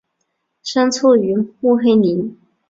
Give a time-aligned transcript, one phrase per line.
[0.63, 2.35] 生卒于慕尼黑。